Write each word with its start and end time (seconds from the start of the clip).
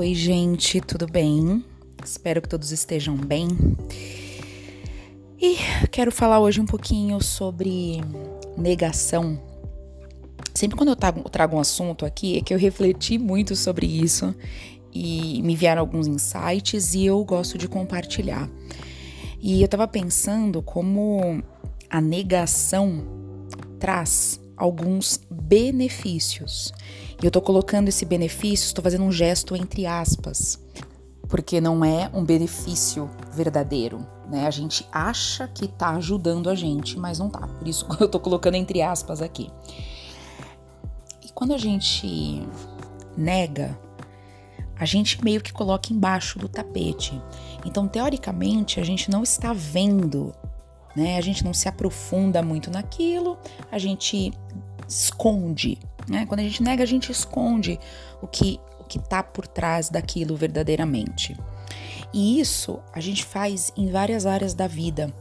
Oi, 0.00 0.14
gente, 0.14 0.80
tudo 0.80 1.06
bem? 1.06 1.62
Espero 2.02 2.40
que 2.40 2.48
todos 2.48 2.72
estejam 2.72 3.14
bem. 3.14 3.46
E 5.38 5.58
quero 5.90 6.10
falar 6.10 6.40
hoje 6.40 6.58
um 6.58 6.64
pouquinho 6.64 7.22
sobre 7.22 8.00
negação. 8.56 9.38
Sempre 10.54 10.78
quando 10.78 10.88
eu 10.88 10.96
trago, 10.96 11.54
um 11.54 11.60
assunto 11.60 12.06
aqui, 12.06 12.38
é 12.38 12.40
que 12.40 12.54
eu 12.54 12.58
refleti 12.58 13.18
muito 13.18 13.54
sobre 13.54 13.84
isso 13.86 14.34
e 14.90 15.42
me 15.42 15.54
vieram 15.54 15.82
alguns 15.82 16.06
insights 16.06 16.94
e 16.94 17.04
eu 17.04 17.22
gosto 17.22 17.58
de 17.58 17.68
compartilhar. 17.68 18.48
E 19.38 19.60
eu 19.60 19.68
tava 19.68 19.86
pensando 19.86 20.62
como 20.62 21.42
a 21.90 22.00
negação 22.00 23.04
traz 23.78 24.40
alguns 24.56 25.20
benefícios. 25.30 26.72
Eu 27.22 27.30
tô 27.30 27.42
colocando 27.42 27.88
esse 27.88 28.06
benefício, 28.06 28.64
estou 28.64 28.82
fazendo 28.82 29.04
um 29.04 29.12
gesto 29.12 29.54
entre 29.54 29.84
aspas, 29.84 30.58
porque 31.28 31.60
não 31.60 31.84
é 31.84 32.10
um 32.14 32.24
benefício 32.24 33.10
verdadeiro, 33.30 34.06
né? 34.26 34.46
A 34.46 34.50
gente 34.50 34.86
acha 34.90 35.46
que 35.46 35.68
tá 35.68 35.90
ajudando 35.90 36.48
a 36.48 36.54
gente, 36.54 36.98
mas 36.98 37.18
não 37.18 37.28
tá. 37.28 37.46
Por 37.46 37.68
isso 37.68 37.86
eu 38.00 38.08
tô 38.08 38.18
colocando 38.18 38.54
entre 38.54 38.80
aspas 38.80 39.20
aqui. 39.20 39.50
E 41.22 41.30
quando 41.34 41.52
a 41.52 41.58
gente 41.58 42.42
nega, 43.14 43.78
a 44.74 44.86
gente 44.86 45.22
meio 45.22 45.42
que 45.42 45.52
coloca 45.52 45.92
embaixo 45.92 46.38
do 46.38 46.48
tapete. 46.48 47.20
Então, 47.66 47.86
teoricamente, 47.86 48.80
a 48.80 48.82
gente 48.82 49.10
não 49.10 49.22
está 49.22 49.52
vendo, 49.52 50.34
né? 50.96 51.18
A 51.18 51.20
gente 51.20 51.44
não 51.44 51.52
se 51.52 51.68
aprofunda 51.68 52.42
muito 52.42 52.70
naquilo, 52.70 53.36
a 53.70 53.78
gente 53.78 54.32
esconde 54.88 55.78
né? 56.10 56.26
Quando 56.26 56.40
a 56.40 56.42
gente 56.42 56.60
nega, 56.60 56.82
a 56.82 56.86
gente 56.86 57.12
esconde 57.12 57.78
o 58.20 58.26
que 58.26 58.60
o 58.80 58.84
que 58.84 58.98
está 58.98 59.22
por 59.22 59.46
trás 59.46 59.88
daquilo 59.88 60.34
verdadeiramente. 60.34 61.38
E 62.12 62.40
isso 62.40 62.80
a 62.92 62.98
gente 62.98 63.24
faz 63.24 63.72
em 63.76 63.88
várias 63.88 64.26
áreas 64.26 64.52
da 64.52 64.66
vida. 64.66 65.14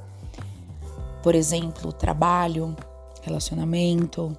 Por 1.22 1.36
exemplo, 1.36 1.94
trabalho, 1.94 2.76
relacionamento, 3.22 4.36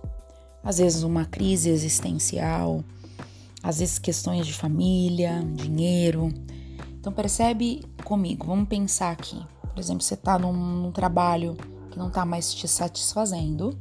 às 0.64 0.78
vezes 0.78 1.05
uma 1.05 1.25
crise 1.25 1.70
existencial, 1.70 2.82
às 3.62 3.78
vezes 3.78 4.00
questões 4.00 4.44
de 4.44 4.53
família, 4.53 5.44
dinheiro. 5.55 6.32
Então 6.98 7.12
percebe 7.12 7.84
comigo, 8.05 8.47
vamos 8.47 8.69
pensar 8.69 9.12
aqui. 9.12 9.41
Por 9.72 9.78
exemplo, 9.78 10.03
você 10.03 10.14
está 10.14 10.36
num, 10.36 10.53
num 10.53 10.91
trabalho 10.91 11.56
que 11.92 11.98
não 11.98 12.08
está 12.08 12.25
mais 12.25 12.53
te 12.53 12.66
satisfazendo 12.66 13.78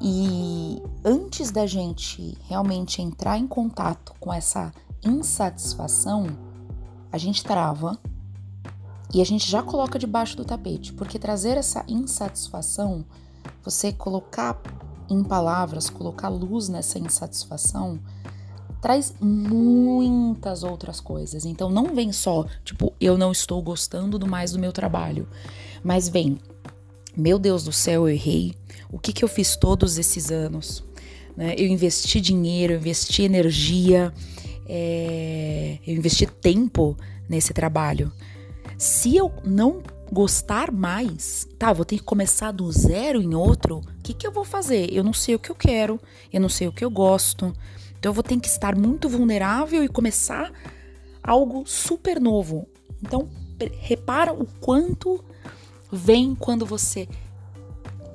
e 0.00 0.82
antes 1.04 1.50
da 1.50 1.66
gente 1.66 2.36
realmente 2.48 3.00
entrar 3.00 3.38
em 3.38 3.46
contato 3.46 4.14
com 4.20 4.32
essa 4.32 4.72
insatisfação, 5.02 6.26
a 7.10 7.18
gente 7.18 7.42
trava 7.42 7.98
e 9.14 9.20
a 9.20 9.24
gente 9.24 9.50
já 9.50 9.62
coloca 9.62 9.98
debaixo 9.98 10.36
do 10.36 10.44
tapete, 10.44 10.92
porque 10.92 11.18
trazer 11.18 11.56
essa 11.56 11.84
insatisfação, 11.88 13.04
você 13.62 13.92
colocar 13.92 14.60
em 15.08 15.22
palavras, 15.22 15.88
colocar 15.88 16.28
luz 16.28 16.68
nessa 16.68 16.98
insatisfação, 16.98 17.98
traz 18.80 19.14
muitas 19.20 20.62
outras 20.62 21.00
coisas. 21.00 21.44
Então 21.44 21.70
não 21.70 21.94
vem 21.94 22.12
só, 22.12 22.44
tipo, 22.64 22.92
eu 23.00 23.16
não 23.16 23.32
estou 23.32 23.62
gostando 23.62 24.18
do 24.18 24.26
mais 24.26 24.52
do 24.52 24.58
meu 24.58 24.72
trabalho, 24.72 25.28
mas 25.82 26.08
vem 26.08 26.38
meu 27.16 27.38
Deus 27.38 27.64
do 27.64 27.72
céu, 27.72 28.08
eu 28.08 28.14
errei. 28.14 28.54
O 28.90 28.98
que, 28.98 29.12
que 29.12 29.24
eu 29.24 29.28
fiz 29.28 29.56
todos 29.56 29.98
esses 29.98 30.30
anos? 30.30 30.84
Né? 31.36 31.54
Eu 31.56 31.66
investi 31.66 32.20
dinheiro, 32.20 32.74
eu 32.74 32.78
investi 32.78 33.22
energia, 33.22 34.12
é, 34.68 35.78
eu 35.86 35.94
investi 35.94 36.26
tempo 36.26 36.96
nesse 37.28 37.52
trabalho. 37.52 38.12
Se 38.78 39.16
eu 39.16 39.32
não 39.44 39.82
gostar 40.12 40.70
mais, 40.70 41.48
tá, 41.58 41.72
vou 41.72 41.84
ter 41.84 41.96
que 41.98 42.04
começar 42.04 42.52
do 42.52 42.70
zero 42.70 43.20
em 43.20 43.34
outro, 43.34 43.78
o 43.78 44.02
que, 44.02 44.14
que 44.14 44.26
eu 44.26 44.32
vou 44.32 44.44
fazer? 44.44 44.92
Eu 44.92 45.02
não 45.02 45.12
sei 45.12 45.34
o 45.34 45.38
que 45.38 45.50
eu 45.50 45.56
quero, 45.56 46.00
eu 46.32 46.40
não 46.40 46.48
sei 46.48 46.68
o 46.68 46.72
que 46.72 46.84
eu 46.84 46.90
gosto. 46.90 47.52
Então 47.98 48.10
eu 48.10 48.14
vou 48.14 48.22
ter 48.22 48.38
que 48.38 48.48
estar 48.48 48.76
muito 48.76 49.08
vulnerável 49.08 49.82
e 49.82 49.88
começar 49.88 50.52
algo 51.22 51.64
super 51.66 52.20
novo. 52.20 52.68
Então, 53.02 53.28
repara 53.80 54.32
o 54.32 54.46
quanto 54.60 55.24
vem 55.90 56.34
quando 56.34 56.66
você 56.66 57.08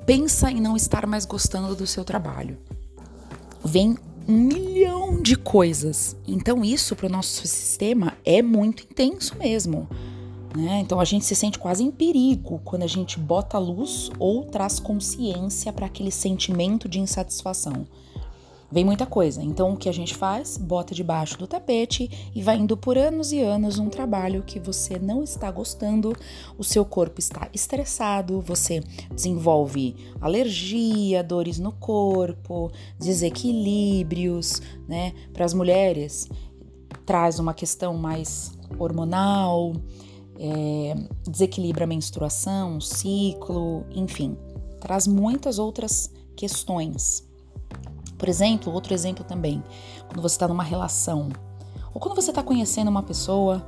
pensa 0.06 0.50
em 0.50 0.60
não 0.60 0.76
estar 0.76 1.06
mais 1.06 1.24
gostando 1.24 1.74
do 1.74 1.86
seu 1.86 2.04
trabalho. 2.04 2.58
Vem 3.64 3.96
um 4.28 4.38
milhão 4.38 5.20
de 5.20 5.36
coisas. 5.36 6.16
Então, 6.26 6.64
isso 6.64 6.94
para 6.96 7.06
o 7.06 7.10
nosso 7.10 7.46
sistema 7.46 8.14
é 8.24 8.42
muito 8.42 8.82
intenso 8.84 9.36
mesmo. 9.38 9.88
Né? 10.56 10.80
Então, 10.80 11.00
a 11.00 11.04
gente 11.04 11.24
se 11.24 11.34
sente 11.34 11.58
quase 11.58 11.82
em 11.82 11.90
perigo 11.90 12.60
quando 12.64 12.82
a 12.82 12.86
gente 12.86 13.18
bota 13.18 13.58
luz 13.58 14.10
ou 14.18 14.44
traz 14.44 14.78
consciência 14.78 15.72
para 15.72 15.86
aquele 15.86 16.10
sentimento 16.10 16.88
de 16.88 17.00
insatisfação 17.00 17.86
vem 18.72 18.84
muita 18.84 19.04
coisa. 19.04 19.42
Então 19.42 19.74
o 19.74 19.76
que 19.76 19.88
a 19.88 19.92
gente 19.92 20.14
faz? 20.14 20.56
Bota 20.56 20.94
debaixo 20.94 21.38
do 21.38 21.46
tapete 21.46 22.32
e 22.34 22.42
vai 22.42 22.56
indo 22.56 22.76
por 22.76 22.96
anos 22.96 23.30
e 23.30 23.40
anos 23.40 23.78
um 23.78 23.90
trabalho 23.90 24.42
que 24.42 24.58
você 24.58 24.98
não 24.98 25.22
está 25.22 25.50
gostando, 25.50 26.16
o 26.56 26.64
seu 26.64 26.84
corpo 26.84 27.20
está 27.20 27.48
estressado, 27.52 28.40
você 28.40 28.82
desenvolve 29.14 29.94
alergia, 30.20 31.22
dores 31.22 31.58
no 31.58 31.72
corpo, 31.72 32.72
desequilíbrios, 32.98 34.62
né? 34.88 35.12
Para 35.34 35.44
as 35.44 35.52
mulheres 35.52 36.28
traz 37.04 37.38
uma 37.38 37.52
questão 37.52 37.94
mais 37.94 38.52
hormonal, 38.78 39.74
é, 40.38 40.94
desequilibra 41.28 41.84
a 41.84 41.86
menstruação, 41.86 42.80
ciclo, 42.80 43.84
enfim, 43.90 44.36
traz 44.80 45.06
muitas 45.06 45.58
outras 45.58 46.10
questões. 46.34 47.31
Por 48.22 48.28
exemplo, 48.28 48.72
outro 48.72 48.94
exemplo 48.94 49.24
também, 49.24 49.60
quando 50.06 50.22
você 50.22 50.36
está 50.36 50.46
numa 50.46 50.62
relação, 50.62 51.28
ou 51.92 52.00
quando 52.00 52.14
você 52.14 52.30
está 52.30 52.40
conhecendo 52.40 52.86
uma 52.86 53.02
pessoa 53.02 53.66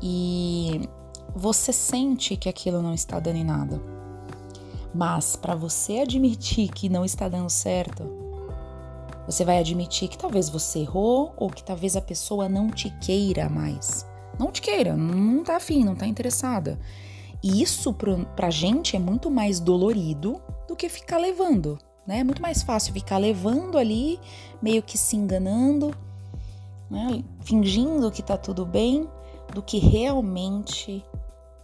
e 0.00 0.88
você 1.36 1.70
sente 1.70 2.34
que 2.34 2.48
aquilo 2.48 2.80
não 2.80 2.94
está 2.94 3.20
dando 3.20 3.36
em 3.36 3.44
nada. 3.44 3.78
Mas 4.94 5.36
para 5.36 5.54
você 5.54 5.98
admitir 5.98 6.70
que 6.70 6.88
não 6.88 7.04
está 7.04 7.28
dando 7.28 7.50
certo, 7.50 8.10
você 9.26 9.44
vai 9.44 9.58
admitir 9.58 10.08
que 10.08 10.16
talvez 10.16 10.48
você 10.48 10.78
errou 10.78 11.34
ou 11.36 11.50
que 11.50 11.62
talvez 11.62 11.94
a 11.94 12.00
pessoa 12.00 12.48
não 12.48 12.70
te 12.70 12.88
queira 13.02 13.50
mais. 13.50 14.06
Não 14.38 14.50
te 14.50 14.62
queira, 14.62 14.96
não 14.96 15.44
tá 15.44 15.56
afim, 15.56 15.84
não 15.84 15.94
tá 15.94 16.06
interessada. 16.06 16.80
E 17.42 17.60
isso 17.60 17.94
pra 18.34 18.48
gente 18.48 18.96
é 18.96 18.98
muito 18.98 19.30
mais 19.30 19.60
dolorido 19.60 20.40
do 20.66 20.74
que 20.74 20.88
ficar 20.88 21.18
levando 21.18 21.78
né? 22.06 22.20
É 22.20 22.24
muito 22.24 22.42
mais 22.42 22.62
fácil 22.62 22.92
ficar 22.92 23.18
levando 23.18 23.78
ali, 23.78 24.18
meio 24.60 24.82
que 24.82 24.98
se 24.98 25.16
enganando, 25.16 25.94
né? 26.90 27.22
fingindo 27.42 28.10
que 28.10 28.22
tá 28.22 28.36
tudo 28.36 28.66
bem, 28.66 29.08
do 29.54 29.62
que 29.62 29.78
realmente 29.78 31.04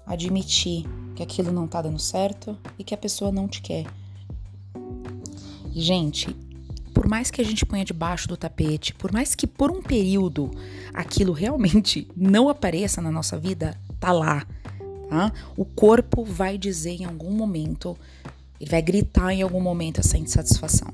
admitir 0.07 0.85
que 1.15 1.23
aquilo 1.23 1.51
não 1.51 1.67
tá 1.67 1.83
dando 1.83 1.99
certo 1.99 2.57
e 2.79 2.85
que 2.85 2.95
a 2.95 2.99
pessoa 2.99 3.33
não 3.33 3.49
te 3.49 3.61
quer. 3.61 3.87
E, 5.75 5.81
gente, 5.81 6.35
por 6.95 7.07
mais 7.07 7.31
que 7.31 7.41
a 7.41 7.45
gente 7.45 7.67
ponha 7.67 7.85
debaixo 7.85 8.29
do 8.29 8.37
tapete, 8.37 8.95
por 8.95 9.13
mais 9.13 9.35
que 9.35 9.47
por 9.47 9.71
um 9.71 9.83
período 9.83 10.51
aquilo 10.95 11.33
realmente 11.33 12.09
não 12.17 12.49
apareça 12.49 13.03
na 13.03 13.11
nossa 13.11 13.39
vida, 13.39 13.79
tá 13.99 14.13
lá, 14.13 14.47
tá? 15.09 15.33
O 15.57 15.65
corpo 15.65 16.25
vai 16.25 16.57
dizer 16.57 17.01
em 17.01 17.05
algum 17.05 17.33
momento 17.33 17.97
ele 18.61 18.71
vai 18.71 18.83
gritar 18.83 19.33
em 19.33 19.43
algum 19.43 19.61
momento 19.61 20.01
essa 20.01 20.19
insatisfação. 20.19 20.89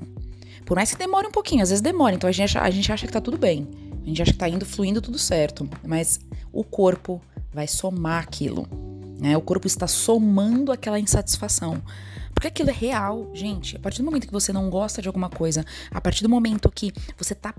Por 0.65 0.75
mais 0.75 0.91
que 0.91 0.97
demore 0.97 1.27
um 1.27 1.31
pouquinho, 1.31 1.61
às 1.61 1.69
vezes 1.69 1.81
demora, 1.81 2.15
então 2.15 2.29
a 2.29 2.33
gente, 2.33 2.57
a 2.57 2.69
gente 2.69 2.91
acha 2.91 3.05
que 3.05 3.13
tá 3.13 3.21
tudo 3.21 3.37
bem. 3.37 3.67
A 4.03 4.05
gente 4.07 4.21
acha 4.21 4.31
que 4.31 4.37
tá 4.37 4.49
indo 4.49 4.65
fluindo 4.65 5.01
tudo 5.01 5.17
certo. 5.17 5.69
Mas 5.85 6.19
o 6.51 6.63
corpo 6.63 7.21
vai 7.53 7.67
somar 7.67 8.21
aquilo. 8.21 8.67
Né? 9.19 9.37
O 9.37 9.41
corpo 9.41 9.65
está 9.65 9.87
somando 9.87 10.71
aquela 10.71 10.99
insatisfação. 10.99 11.81
Porque 12.33 12.47
aquilo 12.47 12.69
é 12.69 12.73
real, 12.73 13.29
gente. 13.33 13.77
A 13.77 13.79
partir 13.79 13.99
do 13.99 14.05
momento 14.05 14.27
que 14.27 14.33
você 14.33 14.51
não 14.51 14.69
gosta 14.69 15.01
de 15.01 15.07
alguma 15.07 15.29
coisa, 15.29 15.65
a 15.89 16.01
partir 16.01 16.23
do 16.23 16.29
momento 16.29 16.69
que 16.69 16.91
você 17.17 17.33
tá 17.33 17.53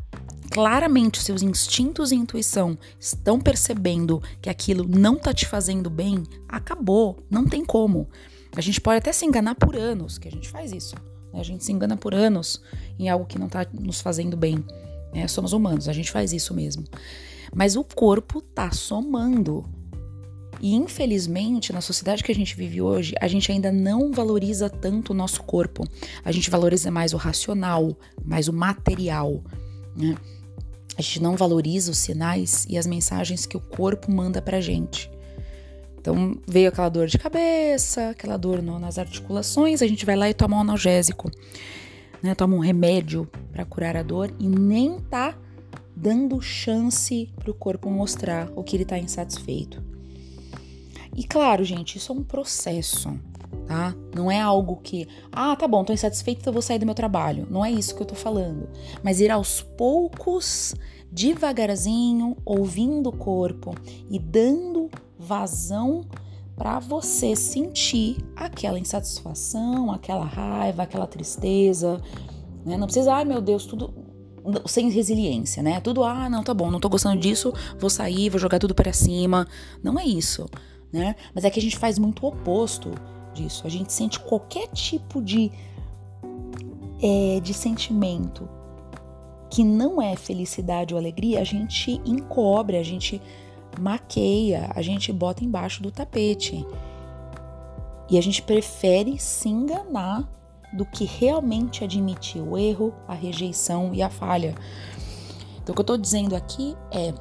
claramente 0.50 1.22
seus 1.22 1.42
instintos 1.42 2.12
e 2.12 2.16
intuição 2.16 2.76
estão 3.00 3.40
percebendo 3.40 4.22
que 4.42 4.50
aquilo 4.50 4.86
não 4.86 5.16
tá 5.16 5.32
te 5.32 5.46
fazendo 5.46 5.88
bem, 5.88 6.22
acabou, 6.48 7.24
não 7.30 7.46
tem 7.46 7.64
como. 7.64 8.08
A 8.56 8.60
gente 8.60 8.80
pode 8.80 8.98
até 8.98 9.12
se 9.12 9.24
enganar 9.24 9.54
por 9.54 9.76
anos, 9.76 10.18
que 10.18 10.28
a 10.28 10.30
gente 10.30 10.48
faz 10.48 10.72
isso. 10.72 10.94
Né? 11.32 11.40
A 11.40 11.42
gente 11.42 11.64
se 11.64 11.72
engana 11.72 11.96
por 11.96 12.14
anos 12.14 12.62
em 12.98 13.08
algo 13.08 13.26
que 13.26 13.38
não 13.38 13.46
está 13.46 13.66
nos 13.72 14.00
fazendo 14.00 14.36
bem. 14.36 14.64
Né? 15.12 15.26
Somos 15.28 15.52
humanos, 15.52 15.88
a 15.88 15.92
gente 15.92 16.10
faz 16.10 16.32
isso 16.32 16.54
mesmo. 16.54 16.84
Mas 17.54 17.76
o 17.76 17.84
corpo 17.84 18.40
tá 18.40 18.70
somando. 18.70 19.64
E 20.60 20.74
infelizmente, 20.74 21.72
na 21.72 21.80
sociedade 21.80 22.22
que 22.22 22.30
a 22.30 22.34
gente 22.34 22.56
vive 22.56 22.80
hoje, 22.80 23.14
a 23.20 23.28
gente 23.28 23.50
ainda 23.50 23.72
não 23.72 24.12
valoriza 24.12 24.70
tanto 24.70 25.10
o 25.10 25.14
nosso 25.14 25.42
corpo. 25.42 25.86
A 26.24 26.30
gente 26.30 26.48
valoriza 26.48 26.90
mais 26.90 27.12
o 27.12 27.16
racional, 27.16 27.96
mais 28.24 28.48
o 28.48 28.52
material. 28.52 29.42
Né? 29.96 30.16
A 30.96 31.02
gente 31.02 31.20
não 31.20 31.36
valoriza 31.36 31.90
os 31.90 31.98
sinais 31.98 32.64
e 32.68 32.78
as 32.78 32.86
mensagens 32.86 33.46
que 33.46 33.56
o 33.56 33.60
corpo 33.60 34.10
manda 34.10 34.40
pra 34.40 34.60
gente. 34.60 35.10
Então, 36.04 36.36
veio 36.46 36.68
aquela 36.68 36.90
dor 36.90 37.06
de 37.06 37.16
cabeça, 37.16 38.10
aquela 38.10 38.36
dor 38.36 38.60
no, 38.60 38.78
nas 38.78 38.98
articulações, 38.98 39.80
a 39.80 39.86
gente 39.86 40.04
vai 40.04 40.14
lá 40.14 40.28
e 40.28 40.34
toma 40.34 40.58
um 40.58 40.60
analgésico, 40.60 41.30
né? 42.22 42.34
Toma 42.34 42.54
um 42.54 42.58
remédio 42.58 43.26
para 43.50 43.64
curar 43.64 43.96
a 43.96 44.02
dor 44.02 44.30
e 44.38 44.46
nem 44.46 45.00
tá 45.00 45.34
dando 45.96 46.42
chance 46.42 47.32
para 47.36 47.50
o 47.50 47.54
corpo 47.54 47.88
mostrar 47.88 48.52
o 48.54 48.62
que 48.62 48.76
ele 48.76 48.84
tá 48.84 48.98
insatisfeito. 48.98 49.82
E 51.16 51.24
claro, 51.24 51.64
gente, 51.64 51.96
isso 51.96 52.12
é 52.12 52.14
um 52.14 52.22
processo, 52.22 53.18
tá? 53.66 53.94
Não 54.14 54.30
é 54.30 54.38
algo 54.38 54.76
que, 54.82 55.08
ah, 55.32 55.56
tá 55.56 55.66
bom, 55.66 55.84
tô 55.84 55.94
insatisfeito, 55.94 56.42
então 56.42 56.52
vou 56.52 56.60
sair 56.60 56.78
do 56.78 56.84
meu 56.84 56.94
trabalho. 56.94 57.46
Não 57.48 57.64
é 57.64 57.72
isso 57.72 57.96
que 57.96 58.02
eu 58.02 58.06
tô 58.06 58.14
falando. 58.14 58.68
Mas 59.02 59.20
ir 59.20 59.30
aos 59.30 59.62
poucos, 59.62 60.74
devagarzinho, 61.14 62.36
ouvindo 62.44 63.08
o 63.08 63.16
corpo 63.16 63.72
e 64.10 64.18
dando 64.18 64.90
vazão 65.16 66.04
para 66.56 66.80
você 66.80 67.36
sentir 67.36 68.18
aquela 68.34 68.78
insatisfação, 68.78 69.92
aquela 69.92 70.24
raiva, 70.24 70.82
aquela 70.82 71.06
tristeza, 71.06 72.02
né? 72.66 72.76
Não 72.76 72.86
precisa, 72.86 73.14
ai 73.14 73.24
meu 73.24 73.40
Deus, 73.40 73.64
tudo 73.64 73.94
sem 74.66 74.90
resiliência, 74.90 75.62
né? 75.62 75.80
Tudo, 75.80 76.02
ah, 76.02 76.28
não, 76.28 76.42
tá 76.42 76.52
bom, 76.52 76.70
não 76.70 76.80
tô 76.80 76.88
gostando 76.88 77.18
disso, 77.18 77.52
vou 77.78 77.88
sair, 77.88 78.28
vou 78.28 78.38
jogar 78.38 78.58
tudo 78.58 78.74
para 78.74 78.92
cima. 78.92 79.46
Não 79.82 79.98
é 79.98 80.04
isso, 80.04 80.46
né? 80.92 81.14
Mas 81.32 81.44
é 81.44 81.50
que 81.50 81.60
a 81.60 81.62
gente 81.62 81.78
faz 81.78 81.96
muito 81.96 82.24
o 82.24 82.28
oposto 82.28 82.90
disso. 83.32 83.66
A 83.66 83.70
gente 83.70 83.92
sente 83.92 84.18
qualquer 84.18 84.66
tipo 84.68 85.22
de 85.22 85.50
é, 87.00 87.40
de 87.40 87.54
sentimento 87.54 88.48
que 89.54 89.62
não 89.62 90.02
é 90.02 90.16
felicidade 90.16 90.94
ou 90.94 90.98
alegria, 90.98 91.40
a 91.40 91.44
gente 91.44 92.00
encobre, 92.04 92.76
a 92.76 92.82
gente 92.82 93.22
maqueia, 93.78 94.68
a 94.74 94.82
gente 94.82 95.12
bota 95.12 95.44
embaixo 95.44 95.80
do 95.80 95.92
tapete. 95.92 96.66
E 98.10 98.18
a 98.18 98.20
gente 98.20 98.42
prefere 98.42 99.16
se 99.16 99.48
enganar 99.48 100.28
do 100.72 100.84
que 100.84 101.04
realmente 101.04 101.84
admitir 101.84 102.42
o 102.42 102.58
erro, 102.58 102.92
a 103.06 103.14
rejeição 103.14 103.94
e 103.94 104.02
a 104.02 104.10
falha. 104.10 104.56
Então, 105.62 105.72
o 105.72 105.74
que 105.76 105.80
eu 105.80 105.84
estou 105.84 105.98
dizendo 105.98 106.34
aqui 106.34 106.76
é: 106.90 107.14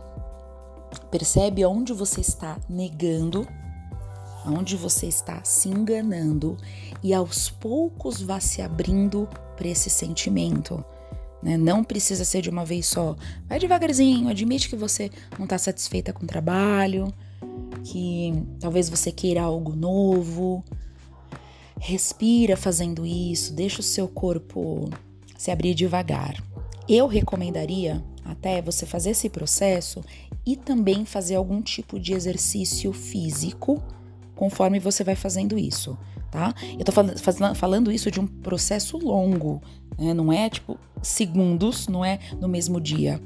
percebe 1.12 1.62
aonde 1.62 1.94
você 1.94 2.20
está 2.20 2.58
negando, 2.68 3.48
aonde 4.44 4.76
você 4.76 5.06
está 5.06 5.44
se 5.44 5.70
enganando, 5.70 6.58
e 7.04 7.14
aos 7.14 7.52
poucos 7.52 8.24
vá 8.24 8.40
se 8.40 8.60
abrindo 8.60 9.30
para 9.56 9.68
esse 9.68 9.92
sentimento. 9.92 10.84
Né? 11.44 11.58
Não 11.58 11.84
precisa 11.84 12.24
ser 12.24 12.42
de 12.42 12.50
uma 12.50 12.64
vez 12.64 12.86
só. 12.86 13.16
Vai 13.48 13.60
devagarzinho, 13.60 14.30
admite 14.30 14.70
que 14.70 14.76
você 14.76 15.12
não 15.38 15.44
está 15.44 15.58
satisfeita 15.58 16.14
com 16.14 16.24
o 16.24 16.28
trabalho, 16.28 17.14
que 17.84 18.34
talvez 18.60 18.90
você 18.90 19.12
queira 19.12 19.42
algo 19.42 19.76
novo. 19.76 20.64
Respira 21.80 22.56
fazendo 22.56 23.06
isso, 23.06 23.54
deixa 23.54 23.82
o 23.82 23.84
seu 23.84 24.08
corpo 24.08 24.90
se 25.38 25.52
abrir 25.52 25.76
devagar. 25.76 26.42
Eu 26.88 27.08
recomendaria 27.08 28.02
até 28.24 28.62
você 28.62 28.86
fazer 28.86 29.10
esse 29.10 29.30
processo 29.30 30.02
e 30.46 30.56
também 30.56 31.04
fazer 31.06 31.36
algum 31.36 31.62
tipo 31.62 32.00
de 32.00 32.14
exercício 32.14 32.94
físico 32.94 33.84
conforme 34.36 34.80
você 34.80 35.04
vai 35.04 35.16
fazendo 35.16 35.58
isso, 35.58 35.98
tá? 36.32 36.54
Eu 36.78 36.84
tô 36.84 36.92
falando, 36.92 37.56
falando 37.56 37.92
isso 37.92 38.10
de 38.10 38.20
um 38.20 38.28
processo 38.28 38.98
longo, 38.98 39.62
né? 39.98 40.14
Não 40.14 40.32
é 40.32 40.50
tipo 40.50 40.80
segundos, 41.02 41.88
não 41.88 42.04
é 42.04 42.20
no 42.40 42.48
mesmo 42.48 42.80
dia. 42.80 43.22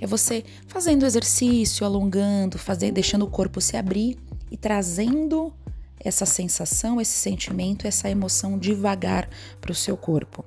É 0.00 0.06
você 0.06 0.44
fazendo 0.66 1.04
exercício, 1.04 1.84
alongando, 1.84 2.58
fazendo, 2.58 2.94
deixando 2.94 3.24
o 3.24 3.30
corpo 3.30 3.60
se 3.60 3.76
abrir 3.76 4.16
e 4.50 4.56
trazendo 4.56 5.52
essa 6.00 6.24
sensação, 6.24 7.00
esse 7.00 7.18
sentimento, 7.18 7.86
essa 7.86 8.08
emoção 8.08 8.58
devagar 8.58 9.28
para 9.60 9.72
o 9.72 9.74
seu 9.74 9.96
corpo. 9.96 10.44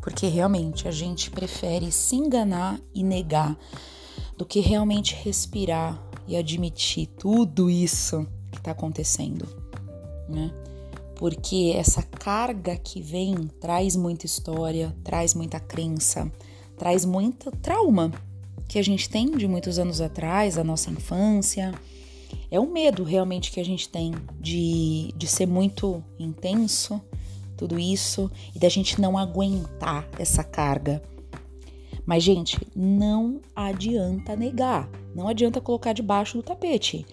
Porque 0.00 0.26
realmente 0.26 0.88
a 0.88 0.90
gente 0.90 1.30
prefere 1.30 1.90
se 1.92 2.16
enganar 2.16 2.80
e 2.94 3.02
negar 3.02 3.56
do 4.36 4.44
que 4.44 4.60
realmente 4.60 5.14
respirar 5.14 6.02
e 6.26 6.36
admitir 6.36 7.06
tudo 7.06 7.70
isso 7.70 8.26
que 8.50 8.58
está 8.58 8.70
acontecendo, 8.70 9.46
né? 10.28 10.52
Porque 11.16 11.72
essa 11.76 12.02
carga 12.02 12.76
que 12.76 13.00
vem 13.00 13.34
traz 13.60 13.96
muita 13.96 14.26
história, 14.26 14.94
traz 15.04 15.34
muita 15.34 15.60
crença, 15.60 16.30
traz 16.76 17.04
muito 17.04 17.50
trauma 17.50 18.12
que 18.68 18.78
a 18.78 18.82
gente 18.82 19.08
tem 19.08 19.30
de 19.30 19.46
muitos 19.46 19.78
anos 19.78 20.00
atrás, 20.00 20.56
da 20.56 20.64
nossa 20.64 20.90
infância. 20.90 21.72
É 22.50 22.58
o 22.58 22.70
medo 22.70 23.04
realmente 23.04 23.52
que 23.52 23.60
a 23.60 23.64
gente 23.64 23.88
tem 23.88 24.12
de, 24.40 25.12
de 25.16 25.26
ser 25.26 25.46
muito 25.46 26.02
intenso, 26.18 27.00
tudo 27.56 27.78
isso, 27.78 28.30
e 28.54 28.58
da 28.58 28.68
gente 28.68 29.00
não 29.00 29.16
aguentar 29.16 30.08
essa 30.18 30.42
carga. 30.42 31.02
Mas, 32.04 32.22
gente, 32.22 32.58
não 32.74 33.40
adianta 33.54 34.36
negar, 34.36 34.90
não 35.14 35.28
adianta 35.28 35.60
colocar 35.60 35.92
debaixo 35.92 36.36
do 36.36 36.42
tapete 36.42 37.06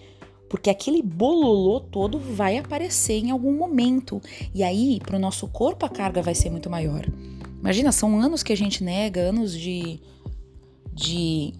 porque 0.52 0.68
aquele 0.68 1.00
bololô 1.00 1.80
todo 1.80 2.18
vai 2.18 2.58
aparecer 2.58 3.14
em 3.14 3.30
algum 3.30 3.56
momento. 3.56 4.20
E 4.54 4.62
aí, 4.62 5.00
para 5.00 5.16
o 5.16 5.18
nosso 5.18 5.48
corpo, 5.48 5.86
a 5.86 5.88
carga 5.88 6.20
vai 6.20 6.34
ser 6.34 6.50
muito 6.50 6.68
maior. 6.68 7.06
Imagina, 7.58 7.90
são 7.90 8.20
anos 8.20 8.42
que 8.42 8.52
a 8.52 8.56
gente 8.56 8.84
nega, 8.84 9.22
anos 9.22 9.58
de, 9.58 9.98
de 10.92 11.54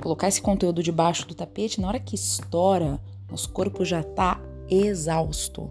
colocar 0.00 0.28
esse 0.28 0.40
conteúdo 0.40 0.80
debaixo 0.80 1.26
do 1.26 1.34
tapete. 1.34 1.80
Na 1.80 1.88
hora 1.88 1.98
que 1.98 2.14
estoura, 2.14 3.00
nosso 3.28 3.48
corpo 3.48 3.84
já 3.84 3.98
está 3.98 4.40
exausto. 4.68 5.68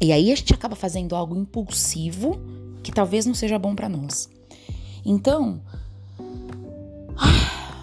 E 0.00 0.12
aí 0.12 0.32
a 0.32 0.34
gente 0.34 0.54
acaba 0.54 0.74
fazendo 0.74 1.14
algo 1.14 1.36
impulsivo 1.36 2.40
que 2.82 2.90
talvez 2.90 3.26
não 3.26 3.34
seja 3.34 3.58
bom 3.58 3.74
para 3.74 3.86
nós. 3.86 4.30
Então, 5.04 5.60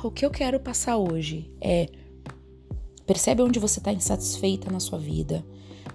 o 0.04 0.10
que 0.10 0.26
eu 0.26 0.32
quero 0.32 0.60
passar 0.60 0.98
hoje 0.98 1.48
é 1.62 1.88
Percebe 3.08 3.42
onde 3.42 3.58
você 3.58 3.80
está 3.80 3.94
insatisfeita 3.94 4.70
na 4.70 4.82
sua 4.82 5.00
vida. 5.00 5.44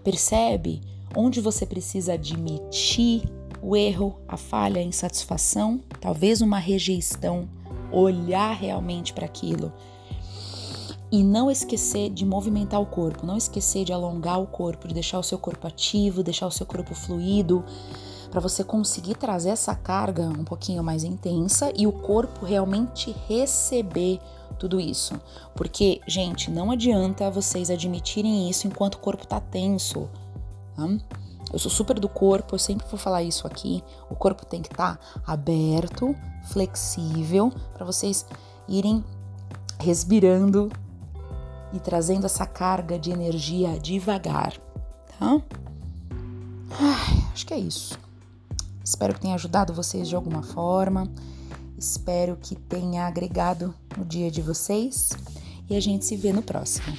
Percebe 0.03 0.81
onde 1.15 1.43
você 1.43 1.67
precisa 1.67 2.15
admitir 2.15 3.23
o 3.61 3.77
erro, 3.77 4.19
a 4.27 4.39
falha, 4.39 4.81
a 4.81 4.85
insatisfação, 4.85 5.81
talvez 6.01 6.41
uma 6.41 6.59
rejeição. 6.59 7.47
Olhar 7.93 8.55
realmente 8.55 9.13
para 9.13 9.27
aquilo. 9.27 9.71
E 11.11 11.23
não 11.23 11.51
esquecer 11.51 12.09
de 12.09 12.25
movimentar 12.25 12.81
o 12.81 12.87
corpo, 12.87 13.27
não 13.27 13.37
esquecer 13.37 13.85
de 13.85 13.93
alongar 13.93 14.41
o 14.41 14.47
corpo, 14.47 14.89
de 14.89 14.95
deixar 14.95 15.19
o 15.19 15.23
seu 15.23 15.39
corpo 15.39 15.67
ativo, 15.67 16.23
deixar 16.23 16.47
o 16.47 16.51
seu 16.51 16.65
corpo 16.65 16.95
fluido, 16.95 17.63
para 18.33 18.41
você 18.41 18.65
conseguir 18.65 19.15
trazer 19.17 19.51
essa 19.51 19.75
carga 19.75 20.23
um 20.23 20.43
pouquinho 20.43 20.83
mais 20.83 21.05
intensa 21.05 21.71
e 21.77 21.87
o 21.87 21.93
corpo 21.93 22.47
realmente 22.47 23.15
receber 23.29 24.19
tudo 24.59 24.81
isso. 24.81 25.21
Porque, 25.55 26.01
gente, 26.09 26.51
não 26.51 26.71
adianta 26.71 27.31
vocês 27.31 27.69
admitirem 27.69 28.49
isso 28.49 28.67
enquanto 28.67 28.95
o 28.95 29.01
corpo 29.01 29.27
tá 29.27 29.39
tenso. 29.39 30.09
Tá? 30.75 30.89
Eu 31.53 31.59
sou 31.59 31.71
super 31.71 32.01
do 32.01 32.09
corpo, 32.09 32.55
eu 32.55 32.59
sempre 32.59 32.87
vou 32.89 32.99
falar 32.99 33.23
isso 33.23 33.47
aqui. 33.47 33.85
O 34.09 34.15
corpo 34.15 34.47
tem 34.47 34.63
que 34.63 34.73
estar 34.73 34.97
tá 34.97 35.21
aberto, 35.27 36.17
flexível, 36.45 37.53
para 37.75 37.85
vocês 37.85 38.25
irem 38.67 39.05
respirando 39.79 40.71
e 41.71 41.79
trazendo 41.79 42.25
essa 42.25 42.47
carga 42.47 42.99
de 42.99 43.11
energia 43.11 43.79
devagar, 43.79 44.55
tá? 45.19 45.39
Ai, 46.81 47.25
acho 47.35 47.45
que 47.45 47.53
é 47.53 47.59
isso. 47.59 48.01
Espero 48.93 49.15
que 49.15 49.21
tenha 49.21 49.35
ajudado 49.35 49.73
vocês 49.73 50.07
de 50.07 50.15
alguma 50.15 50.43
forma. 50.43 51.11
Espero 51.79 52.37
que 52.37 52.55
tenha 52.55 53.07
agregado 53.07 53.75
no 53.97 54.05
dia 54.05 54.31
de 54.31 54.43
vocês 54.43 55.13
e 55.69 55.75
a 55.75 55.81
gente 55.81 56.05
se 56.05 56.15
vê 56.15 56.31
no 56.31 56.43
próximo. 56.43 56.95